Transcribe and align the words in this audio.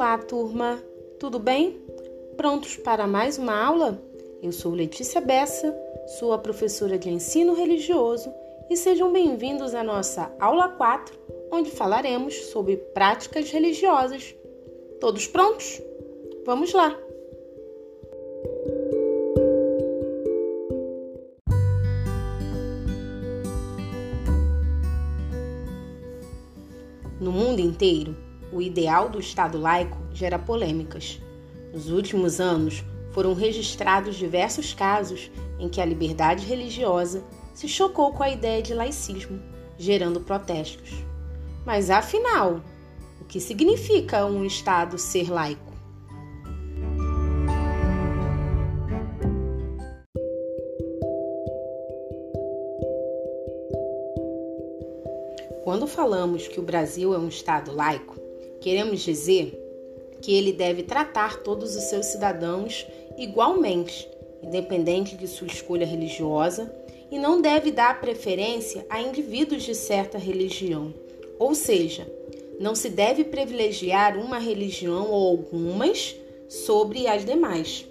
Olá, 0.00 0.16
turma! 0.16 0.82
Tudo 1.18 1.38
bem? 1.38 1.78
Prontos 2.34 2.74
para 2.74 3.06
mais 3.06 3.36
uma 3.36 3.54
aula? 3.54 4.02
Eu 4.42 4.50
sou 4.50 4.72
Letícia 4.72 5.20
Bessa, 5.20 5.76
sua 6.18 6.38
professora 6.38 6.98
de 6.98 7.10
ensino 7.10 7.52
religioso 7.52 8.32
e 8.70 8.78
sejam 8.78 9.12
bem-vindos 9.12 9.74
à 9.74 9.84
nossa 9.84 10.34
aula 10.40 10.70
4, 10.70 11.14
onde 11.52 11.70
falaremos 11.70 12.34
sobre 12.46 12.78
práticas 12.78 13.50
religiosas. 13.50 14.34
Todos 14.98 15.26
prontos? 15.26 15.82
Vamos 16.46 16.72
lá! 16.72 16.98
No 27.20 27.30
mundo 27.30 27.60
inteiro, 27.60 28.16
o 28.52 28.60
ideal 28.60 29.08
do 29.08 29.20
Estado 29.20 29.58
laico 29.58 29.98
gera 30.12 30.38
polêmicas. 30.38 31.20
Nos 31.72 31.90
últimos 31.90 32.40
anos, 32.40 32.84
foram 33.12 33.34
registrados 33.34 34.16
diversos 34.16 34.72
casos 34.72 35.30
em 35.58 35.68
que 35.68 35.80
a 35.80 35.84
liberdade 35.84 36.46
religiosa 36.46 37.24
se 37.54 37.68
chocou 37.68 38.12
com 38.12 38.22
a 38.22 38.30
ideia 38.30 38.62
de 38.62 38.74
laicismo, 38.74 39.40
gerando 39.76 40.20
protestos. 40.20 40.90
Mas 41.64 41.90
afinal, 41.90 42.60
o 43.20 43.24
que 43.24 43.40
significa 43.40 44.24
um 44.24 44.44
Estado 44.44 44.98
ser 44.98 45.30
laico? 45.30 45.70
Quando 55.62 55.86
falamos 55.86 56.48
que 56.48 56.58
o 56.58 56.62
Brasil 56.62 57.14
é 57.14 57.18
um 57.18 57.28
Estado 57.28 57.72
laico, 57.72 58.19
queremos 58.60 59.00
dizer 59.00 59.58
que 60.20 60.34
ele 60.34 60.52
deve 60.52 60.82
tratar 60.82 61.38
todos 61.42 61.74
os 61.74 61.84
seus 61.84 62.06
cidadãos 62.06 62.86
igualmente, 63.16 64.08
independente 64.42 65.16
de 65.16 65.26
sua 65.26 65.46
escolha 65.46 65.86
religiosa, 65.86 66.72
e 67.10 67.18
não 67.18 67.40
deve 67.40 67.70
dar 67.70 68.00
preferência 68.00 68.86
a 68.88 69.00
indivíduos 69.00 69.62
de 69.62 69.74
certa 69.74 70.16
religião. 70.16 70.94
Ou 71.38 71.54
seja, 71.54 72.06
não 72.60 72.74
se 72.74 72.88
deve 72.88 73.24
privilegiar 73.24 74.16
uma 74.18 74.38
religião 74.38 75.10
ou 75.10 75.28
algumas 75.28 76.14
sobre 76.48 77.06
as 77.06 77.24
demais. 77.24 77.86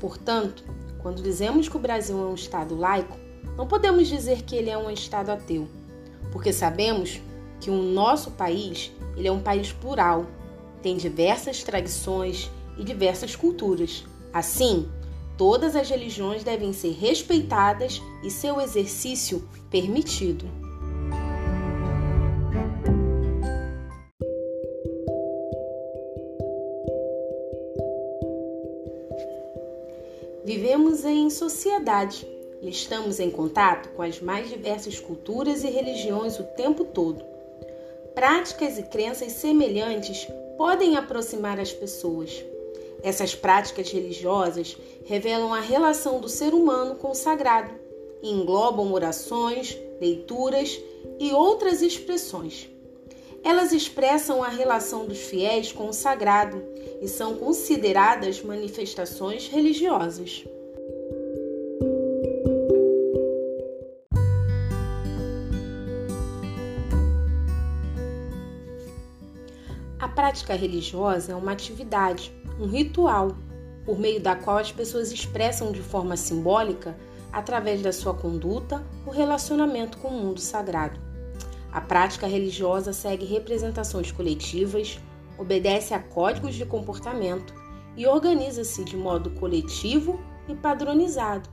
Portanto, 0.00 0.73
quando 1.04 1.22
dizemos 1.22 1.68
que 1.68 1.76
o 1.76 1.80
Brasil 1.80 2.18
é 2.18 2.24
um 2.24 2.34
Estado 2.34 2.74
laico, 2.74 3.18
não 3.58 3.66
podemos 3.66 4.08
dizer 4.08 4.40
que 4.40 4.56
ele 4.56 4.70
é 4.70 4.78
um 4.78 4.90
Estado 4.90 5.30
ateu, 5.30 5.68
porque 6.32 6.50
sabemos 6.50 7.20
que 7.60 7.68
o 7.68 7.74
nosso 7.74 8.30
país 8.30 8.90
ele 9.14 9.28
é 9.28 9.30
um 9.30 9.42
país 9.42 9.70
plural, 9.70 10.24
tem 10.82 10.96
diversas 10.96 11.62
tradições 11.62 12.50
e 12.78 12.84
diversas 12.84 13.36
culturas. 13.36 14.02
Assim, 14.32 14.88
todas 15.36 15.76
as 15.76 15.90
religiões 15.90 16.42
devem 16.42 16.72
ser 16.72 16.92
respeitadas 16.92 18.00
e 18.22 18.30
seu 18.30 18.58
exercício 18.58 19.46
permitido. 19.68 20.46
Vivemos 30.74 31.04
em 31.04 31.30
sociedade 31.30 32.26
e 32.60 32.68
estamos 32.68 33.20
em 33.20 33.30
contato 33.30 33.90
com 33.90 34.02
as 34.02 34.20
mais 34.20 34.48
diversas 34.48 34.98
culturas 34.98 35.62
e 35.62 35.68
religiões 35.68 36.36
o 36.40 36.42
tempo 36.42 36.84
todo. 36.84 37.24
Práticas 38.12 38.76
e 38.76 38.82
crenças 38.82 39.30
semelhantes 39.34 40.26
podem 40.58 40.96
aproximar 40.96 41.60
as 41.60 41.72
pessoas. 41.72 42.44
Essas 43.04 43.36
práticas 43.36 43.88
religiosas 43.92 44.76
revelam 45.04 45.54
a 45.54 45.60
relação 45.60 46.18
do 46.18 46.28
ser 46.28 46.52
humano 46.52 46.96
com 46.96 47.12
o 47.12 47.14
sagrado 47.14 47.70
e 48.20 48.32
englobam 48.32 48.92
orações, 48.92 49.78
leituras 50.00 50.80
e 51.20 51.32
outras 51.32 51.82
expressões. 51.82 52.68
Elas 53.44 53.70
expressam 53.70 54.42
a 54.42 54.48
relação 54.48 55.06
dos 55.06 55.20
fiéis 55.20 55.70
com 55.70 55.88
o 55.88 55.92
sagrado 55.92 56.60
e 57.00 57.06
são 57.06 57.36
consideradas 57.36 58.42
manifestações 58.42 59.46
religiosas. 59.46 60.44
A 70.04 70.08
prática 70.08 70.54
religiosa 70.54 71.32
é 71.32 71.34
uma 71.34 71.52
atividade, 71.52 72.30
um 72.60 72.66
ritual, 72.66 73.34
por 73.86 73.98
meio 73.98 74.20
da 74.20 74.36
qual 74.36 74.58
as 74.58 74.70
pessoas 74.70 75.10
expressam 75.10 75.72
de 75.72 75.80
forma 75.80 76.14
simbólica, 76.14 76.94
através 77.32 77.80
da 77.80 77.90
sua 77.90 78.12
conduta, 78.12 78.84
o 79.06 79.10
relacionamento 79.10 79.96
com 79.96 80.08
o 80.08 80.12
mundo 80.12 80.40
sagrado. 80.40 81.00
A 81.72 81.80
prática 81.80 82.26
religiosa 82.26 82.92
segue 82.92 83.24
representações 83.24 84.12
coletivas, 84.12 85.00
obedece 85.38 85.94
a 85.94 85.98
códigos 85.98 86.54
de 86.54 86.66
comportamento 86.66 87.54
e 87.96 88.06
organiza-se 88.06 88.84
de 88.84 88.98
modo 88.98 89.30
coletivo 89.30 90.20
e 90.46 90.54
padronizado. 90.54 91.48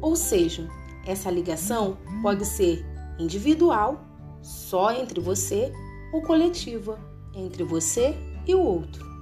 Ou 0.00 0.14
seja, 0.14 0.68
essa 1.04 1.28
ligação 1.32 1.98
pode 2.22 2.44
ser 2.44 2.86
individual, 3.18 4.00
só 4.40 4.92
entre 4.92 5.18
você, 5.18 5.72
ou 6.12 6.22
coletiva, 6.22 7.10
entre 7.34 7.62
você 7.64 8.14
e 8.46 8.54
o 8.54 8.60
outro. 8.60 9.12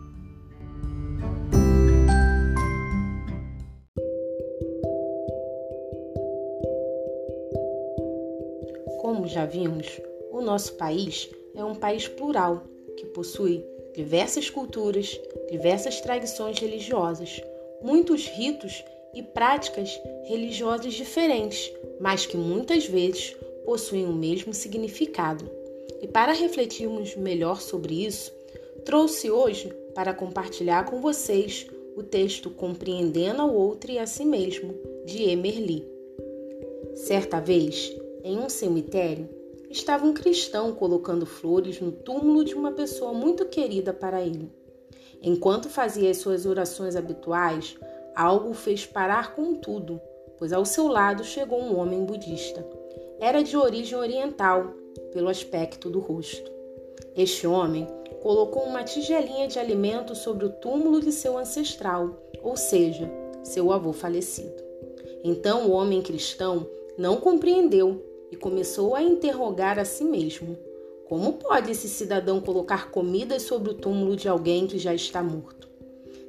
Como 9.00 9.26
já 9.26 9.44
vimos, 9.44 9.86
o 10.30 10.40
nosso 10.40 10.74
país 10.74 11.28
é 11.54 11.64
um 11.64 11.74
país 11.74 12.06
plural 12.06 12.62
que 12.96 13.06
possui 13.06 13.64
diversas 13.94 14.48
culturas, 14.48 15.20
diversas 15.50 16.00
tradições 16.00 16.58
religiosas, 16.58 17.40
muitos 17.82 18.26
ritos 18.26 18.84
e 19.14 19.22
práticas 19.22 20.00
religiosas 20.24 20.94
diferentes, 20.94 21.72
mas 22.00 22.24
que 22.24 22.36
muitas 22.36 22.86
vezes 22.86 23.36
possuem 23.64 24.06
o 24.06 24.12
mesmo 24.12 24.54
significado. 24.54 25.59
E 26.00 26.08
para 26.08 26.32
refletirmos 26.32 27.14
melhor 27.16 27.60
sobre 27.60 28.06
isso, 28.06 28.32
trouxe 28.84 29.30
hoje 29.30 29.72
para 29.94 30.14
compartilhar 30.14 30.84
com 30.86 31.00
vocês 31.00 31.66
o 31.96 32.02
texto 32.02 32.50
Compreendendo 32.50 33.42
ao 33.42 33.54
Outro 33.54 33.90
e 33.90 33.98
a 33.98 34.06
Si 34.06 34.24
Mesmo, 34.24 34.74
de 35.04 35.24
Emerli. 35.24 35.86
Certa 36.94 37.40
vez, 37.40 37.94
em 38.24 38.38
um 38.38 38.48
cemitério, 38.48 39.28
estava 39.68 40.06
um 40.06 40.14
cristão 40.14 40.72
colocando 40.72 41.26
flores 41.26 41.80
no 41.80 41.92
túmulo 41.92 42.44
de 42.44 42.54
uma 42.54 42.72
pessoa 42.72 43.12
muito 43.12 43.44
querida 43.46 43.92
para 43.92 44.22
ele. 44.22 44.50
Enquanto 45.22 45.68
fazia 45.68 46.10
as 46.10 46.16
suas 46.16 46.46
orações 46.46 46.96
habituais, 46.96 47.76
algo 48.16 48.50
o 48.50 48.54
fez 48.54 48.86
parar 48.86 49.34
com 49.34 49.54
tudo, 49.54 50.00
pois 50.38 50.52
ao 50.52 50.64
seu 50.64 50.88
lado 50.88 51.22
chegou 51.22 51.60
um 51.60 51.78
homem 51.78 52.04
budista. 52.04 52.66
Era 53.20 53.44
de 53.44 53.54
origem 53.54 53.98
oriental, 53.98 54.72
pelo 55.12 55.28
aspecto 55.28 55.90
do 55.90 55.98
rosto. 56.00 56.50
Este 57.14 57.46
homem 57.46 57.86
colocou 58.22 58.62
uma 58.62 58.82
tigelinha 58.82 59.46
de 59.46 59.58
alimento 59.58 60.14
sobre 60.14 60.46
o 60.46 60.50
túmulo 60.50 61.00
de 61.00 61.12
seu 61.12 61.36
ancestral, 61.36 62.18
ou 62.42 62.56
seja, 62.56 63.10
seu 63.44 63.72
avô 63.72 63.92
falecido. 63.92 64.62
Então 65.22 65.68
o 65.68 65.72
homem 65.72 66.00
cristão 66.00 66.66
não 66.96 67.18
compreendeu 67.18 68.02
e 68.30 68.36
começou 68.36 68.94
a 68.94 69.02
interrogar 69.02 69.78
a 69.78 69.84
si 69.84 70.04
mesmo: 70.04 70.56
como 71.06 71.34
pode 71.34 71.70
esse 71.70 71.88
cidadão 71.88 72.40
colocar 72.40 72.90
comida 72.90 73.38
sobre 73.38 73.70
o 73.70 73.74
túmulo 73.74 74.16
de 74.16 74.28
alguém 74.28 74.66
que 74.66 74.78
já 74.78 74.94
está 74.94 75.22
morto? 75.22 75.68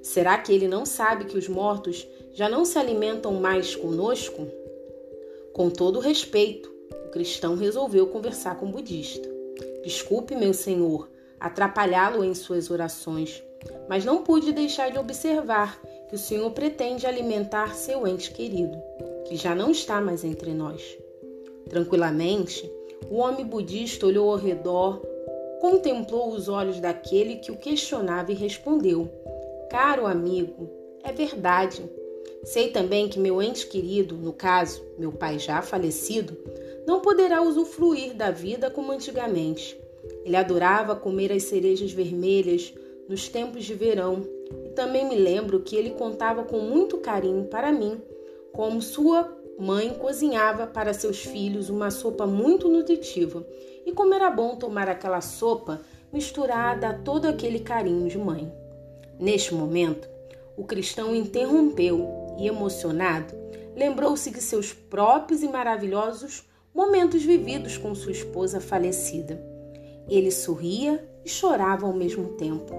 Será 0.02 0.38
que 0.38 0.52
ele 0.52 0.68
não 0.68 0.86
sabe 0.86 1.24
que 1.24 1.38
os 1.38 1.48
mortos 1.48 2.06
já 2.34 2.50
não 2.50 2.66
se 2.66 2.78
alimentam 2.78 3.34
mais 3.36 3.76
conosco? 3.76 4.46
Com 5.54 5.70
todo 5.70 6.00
respeito, 6.00 6.72
o 7.12 7.20
cristão 7.22 7.58
resolveu 7.58 8.08
conversar 8.08 8.58
com 8.58 8.68
o 8.68 8.72
budista. 8.72 9.30
Desculpe, 9.84 10.34
meu 10.34 10.54
senhor, 10.54 11.10
atrapalhá-lo 11.38 12.24
em 12.24 12.34
suas 12.34 12.72
orações, 12.72 13.44
mas 13.90 14.06
não 14.06 14.24
pude 14.24 14.54
deixar 14.54 14.90
de 14.90 14.98
observar 14.98 15.78
que 16.08 16.16
o 16.16 16.18
senhor 16.18 16.50
pretende 16.52 17.06
alimentar 17.06 17.76
seu 17.76 18.08
ente 18.08 18.32
querido, 18.32 18.82
que 19.28 19.36
já 19.36 19.54
não 19.54 19.72
está 19.72 20.00
mais 20.00 20.24
entre 20.24 20.54
nós. 20.54 20.98
Tranquilamente, 21.68 22.72
o 23.10 23.18
homem 23.18 23.46
budista 23.46 24.06
olhou 24.06 24.32
ao 24.32 24.38
redor, 24.38 25.02
contemplou 25.60 26.30
os 26.30 26.48
olhos 26.48 26.80
daquele 26.80 27.36
que 27.36 27.52
o 27.52 27.58
questionava 27.58 28.32
e 28.32 28.36
respondeu: 28.36 29.12
Caro 29.70 30.08
amigo, 30.08 30.70
é 31.04 31.12
verdade. 31.12 31.84
Sei 32.46 32.70
também 32.70 33.10
que 33.10 33.20
meu 33.20 33.42
ente 33.42 33.68
querido, 33.68 34.16
no 34.16 34.32
caso, 34.32 34.82
meu 34.98 35.12
pai 35.12 35.38
já 35.38 35.62
falecido, 35.62 36.38
não 36.86 37.02
poderá 37.02 37.42
usufruir 37.42 38.14
da 38.16 38.32
vida 38.32 38.70
como 38.70 38.92
antigamente. 38.92 39.80
Ele 40.26 40.36
adorava 40.36 40.96
comer 40.96 41.32
as 41.32 41.44
cerejas 41.44 41.92
vermelhas 41.92 42.74
nos 43.08 43.28
tempos 43.28 43.66
de 43.66 43.74
verão 43.74 44.24
e 44.66 44.70
também 44.70 45.08
me 45.08 45.16
lembro 45.16 45.62
que 45.62 45.76
ele 45.76 45.92
contava 45.92 46.44
com 46.44 46.60
muito 46.60 46.98
carinho 46.98 47.46
para 47.46 47.72
mim 47.72 48.02
como 48.52 48.82
sua 48.82 49.38
mãe 49.58 49.94
cozinhava 49.94 50.68
para 50.68 50.94
seus 50.94 51.20
filhos 51.20 51.70
uma 51.70 51.92
sopa 51.92 52.26
muito 52.26 52.68
nutritiva 52.68 53.46
e 53.86 53.92
como 53.92 54.14
era 54.14 54.30
bom 54.30 54.56
tomar 54.56 54.90
aquela 54.90 55.22
sopa 55.22 55.82
misturada 56.12 56.90
a 56.90 56.94
todo 56.94 57.26
aquele 57.26 57.60
carinho 57.60 58.08
de 58.10 58.18
mãe. 58.18 58.52
Neste 59.20 59.54
momento, 59.54 60.10
o 60.58 60.64
cristão 60.64 61.16
interrompeu 61.16 62.36
e, 62.38 62.48
emocionado, 62.48 63.34
lembrou-se 63.76 64.30
de 64.32 64.42
seus 64.42 64.74
próprios 64.74 65.42
e 65.44 65.48
maravilhosos 65.48 66.44
momentos 66.74 67.24
vividos 67.24 67.78
com 67.78 67.94
sua 67.94 68.12
esposa 68.12 68.62
falecida. 68.62 69.44
Ele 70.08 70.32
sorria 70.32 71.08
e 71.24 71.30
chorava 71.30 71.86
ao 71.86 71.94
mesmo 71.94 72.30
tempo. 72.30 72.74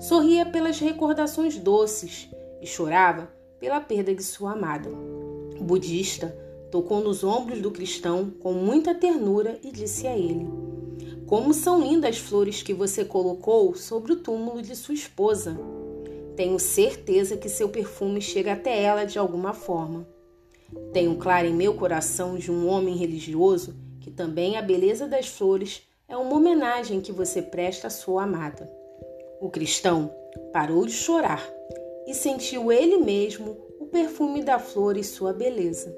Sorria 0.00 0.46
pelas 0.46 0.78
recordações 0.78 1.56
doces 1.58 2.28
e 2.60 2.66
chorava 2.66 3.30
pela 3.58 3.80
perda 3.80 4.14
de 4.14 4.22
sua 4.22 4.52
amada. 4.52 4.90
O 5.58 5.64
budista 5.64 6.36
tocou 6.70 7.00
nos 7.00 7.22
ombros 7.22 7.60
do 7.60 7.70
cristão 7.70 8.30
com 8.40 8.52
muita 8.52 8.94
ternura 8.94 9.58
e 9.62 9.70
disse 9.70 10.06
a 10.06 10.16
ele: 10.16 10.46
Como 11.26 11.54
são 11.54 11.80
lindas 11.80 12.16
as 12.16 12.18
flores 12.18 12.62
que 12.62 12.74
você 12.74 13.04
colocou 13.04 13.74
sobre 13.74 14.12
o 14.12 14.16
túmulo 14.16 14.60
de 14.60 14.74
sua 14.74 14.94
esposa. 14.94 15.56
Tenho 16.36 16.58
certeza 16.58 17.36
que 17.36 17.48
seu 17.48 17.68
perfume 17.68 18.20
chega 18.20 18.54
até 18.54 18.82
ela 18.82 19.04
de 19.04 19.18
alguma 19.18 19.52
forma. 19.52 20.13
Tenho 20.92 21.16
claro 21.16 21.46
em 21.46 21.54
meu 21.54 21.74
coração 21.74 22.36
de 22.36 22.50
um 22.50 22.68
homem 22.68 22.96
religioso 22.96 23.74
que 24.00 24.10
também 24.10 24.56
a 24.56 24.62
beleza 24.62 25.06
das 25.06 25.26
flores 25.26 25.82
é 26.06 26.16
uma 26.16 26.36
homenagem 26.36 27.00
que 27.00 27.10
você 27.10 27.40
presta 27.40 27.86
à 27.86 27.90
sua 27.90 28.24
amada. 28.24 28.70
O 29.40 29.48
cristão 29.48 30.14
parou 30.52 30.84
de 30.84 30.92
chorar 30.92 31.42
e 32.06 32.14
sentiu 32.14 32.70
ele 32.70 32.98
mesmo 32.98 33.56
o 33.80 33.86
perfume 33.86 34.42
da 34.42 34.58
flor 34.58 34.96
e 34.96 35.02
sua 35.02 35.32
beleza. 35.32 35.94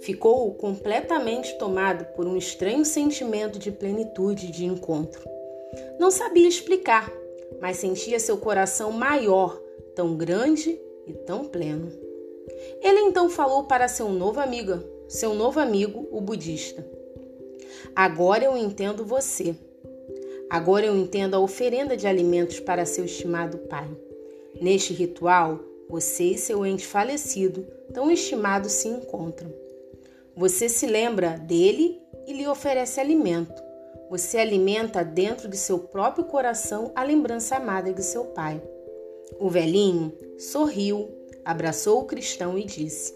Ficou 0.00 0.54
completamente 0.54 1.56
tomado 1.58 2.04
por 2.14 2.26
um 2.26 2.36
estranho 2.36 2.84
sentimento 2.84 3.58
de 3.58 3.72
plenitude 3.72 4.52
de 4.52 4.64
encontro. 4.64 5.22
Não 5.98 6.10
sabia 6.10 6.46
explicar, 6.46 7.10
mas 7.60 7.78
sentia 7.78 8.20
seu 8.20 8.36
coração 8.36 8.92
maior, 8.92 9.60
tão 9.94 10.16
grande 10.16 10.78
e 11.06 11.12
tão 11.12 11.44
pleno. 11.44 11.90
Ele 12.80 13.00
então 13.00 13.28
falou 13.30 13.64
para 13.64 13.88
seu 13.88 14.08
novo 14.08 14.40
amigo, 14.40 14.82
seu 15.08 15.34
novo 15.34 15.60
amigo, 15.60 16.08
o 16.10 16.20
budista. 16.20 16.86
Agora 17.94 18.44
eu 18.44 18.56
entendo 18.56 19.04
você. 19.04 19.54
Agora 20.50 20.86
eu 20.86 20.96
entendo 20.96 21.34
a 21.34 21.40
oferenda 21.40 21.96
de 21.96 22.06
alimentos 22.06 22.60
para 22.60 22.86
seu 22.86 23.04
estimado 23.04 23.58
pai. 23.58 23.88
Neste 24.60 24.92
ritual, 24.92 25.60
você 25.88 26.24
e 26.24 26.38
seu 26.38 26.64
ente 26.64 26.86
falecido, 26.86 27.66
tão 27.92 28.10
estimado, 28.10 28.68
se 28.68 28.88
encontram. 28.88 29.52
Você 30.36 30.68
se 30.68 30.86
lembra 30.86 31.38
dele 31.38 32.00
e 32.26 32.32
lhe 32.32 32.46
oferece 32.46 33.00
alimento. 33.00 33.62
Você 34.10 34.38
alimenta 34.38 35.04
dentro 35.04 35.48
de 35.48 35.56
seu 35.56 35.78
próprio 35.78 36.24
coração 36.24 36.92
a 36.94 37.02
lembrança 37.02 37.56
amada 37.56 37.92
de 37.92 38.02
seu 38.02 38.24
pai. 38.26 38.62
O 39.38 39.48
velhinho 39.48 40.12
sorriu, 40.38 41.08
abraçou 41.44 42.00
o 42.00 42.04
cristão 42.04 42.58
e 42.58 42.64
disse: 42.64 43.14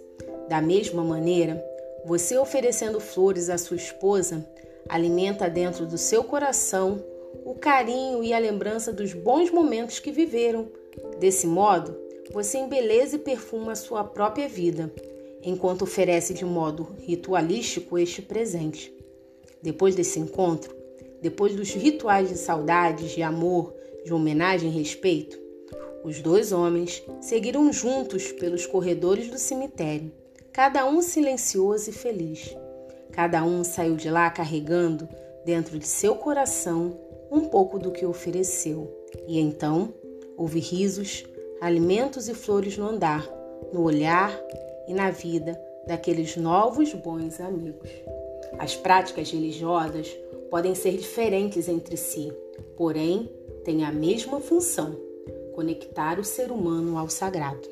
Da 0.48 0.60
mesma 0.60 1.02
maneira, 1.02 1.64
você 2.04 2.38
oferecendo 2.38 3.00
flores 3.00 3.50
à 3.50 3.58
sua 3.58 3.76
esposa 3.76 4.44
alimenta 4.88 5.48
dentro 5.50 5.86
do 5.86 5.98
seu 5.98 6.24
coração 6.24 7.04
o 7.44 7.54
carinho 7.54 8.22
e 8.24 8.32
a 8.32 8.38
lembrança 8.38 8.92
dos 8.92 9.12
bons 9.12 9.50
momentos 9.50 9.98
que 9.98 10.10
viveram. 10.10 10.68
Desse 11.18 11.46
modo, 11.46 11.96
você 12.32 12.58
embeleza 12.58 13.16
e 13.16 13.18
perfuma 13.18 13.72
a 13.72 13.76
sua 13.76 14.04
própria 14.04 14.48
vida, 14.48 14.92
enquanto 15.42 15.82
oferece 15.82 16.34
de 16.34 16.44
modo 16.44 16.88
ritualístico 17.00 17.98
este 17.98 18.22
presente. 18.22 18.92
Depois 19.62 19.94
desse 19.94 20.18
encontro, 20.18 20.74
depois 21.20 21.54
dos 21.54 21.70
rituais 21.70 22.28
de 22.28 22.36
saudade, 22.36 23.14
de 23.14 23.22
amor, 23.22 23.74
de 24.04 24.12
homenagem 24.12 24.70
e 24.70 24.78
respeito, 24.78 25.38
os 26.04 26.20
dois 26.20 26.52
homens 26.52 27.02
seguiram 27.20 27.72
juntos 27.72 28.32
pelos 28.32 28.66
corredores 28.66 29.28
do 29.28 29.38
cemitério, 29.38 30.12
cada 30.52 30.86
um 30.86 31.02
silencioso 31.02 31.90
e 31.90 31.92
feliz. 31.92 32.56
Cada 33.12 33.44
um 33.44 33.64
saiu 33.64 33.96
de 33.96 34.10
lá 34.10 34.30
carregando 34.30 35.08
dentro 35.44 35.78
de 35.78 35.86
seu 35.86 36.14
coração 36.14 36.98
um 37.30 37.42
pouco 37.48 37.78
do 37.78 37.90
que 37.90 38.06
ofereceu. 38.06 38.92
E 39.26 39.38
então 39.38 39.92
houve 40.36 40.60
risos, 40.60 41.24
alimentos 41.60 42.28
e 42.28 42.34
flores 42.34 42.76
no 42.76 42.88
andar, 42.88 43.28
no 43.72 43.82
olhar 43.82 44.32
e 44.86 44.94
na 44.94 45.10
vida 45.10 45.60
daqueles 45.86 46.36
novos 46.36 46.92
bons 46.94 47.40
amigos. 47.40 47.90
As 48.58 48.74
práticas 48.76 49.30
religiosas 49.30 50.08
podem 50.50 50.74
ser 50.74 50.96
diferentes 50.96 51.68
entre 51.68 51.96
si, 51.96 52.32
porém 52.76 53.30
têm 53.64 53.84
a 53.84 53.92
mesma 53.92 54.40
função: 54.40 54.96
conectar 55.58 56.20
o 56.20 56.24
ser 56.24 56.52
humano 56.52 56.96
ao 56.96 57.10
sagrado. 57.10 57.68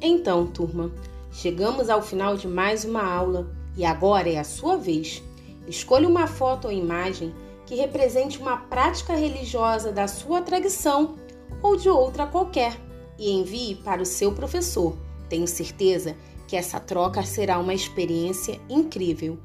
Então, 0.00 0.46
turma, 0.46 0.90
chegamos 1.30 1.90
ao 1.90 2.00
final 2.00 2.34
de 2.34 2.48
mais 2.48 2.86
uma 2.86 3.02
aula 3.02 3.50
e 3.76 3.84
agora 3.84 4.26
é 4.26 4.38
a 4.38 4.44
sua 4.44 4.78
vez. 4.78 5.22
Escolha 5.66 6.08
uma 6.08 6.26
foto 6.26 6.68
ou 6.68 6.72
imagem 6.72 7.34
que 7.66 7.74
represente 7.74 8.38
uma 8.38 8.56
prática 8.56 9.14
religiosa 9.14 9.92
da 9.92 10.08
sua 10.08 10.40
tradição 10.40 11.16
ou 11.62 11.76
de 11.76 11.90
outra 11.90 12.26
qualquer 12.26 12.74
e 13.18 13.30
envie 13.32 13.74
para 13.74 14.00
o 14.00 14.06
seu 14.06 14.32
professor. 14.32 14.96
Tenho 15.28 15.46
certeza 15.46 16.16
que 16.48 16.56
essa 16.56 16.80
troca 16.80 17.22
será 17.22 17.58
uma 17.58 17.74
experiência 17.74 18.58
incrível. 18.68 19.38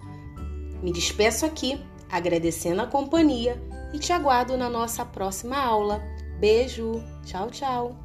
Me 0.81 0.91
despeço 0.91 1.45
aqui, 1.45 1.79
agradecendo 2.09 2.81
a 2.81 2.87
companhia 2.87 3.61
e 3.93 3.99
te 3.99 4.13
aguardo 4.13 4.57
na 4.57 4.69
nossa 4.69 5.05
próxima 5.05 5.57
aula. 5.57 6.01
Beijo, 6.39 7.03
tchau, 7.25 7.51
tchau. 7.51 8.02